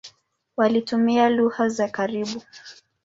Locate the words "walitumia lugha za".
0.57-1.87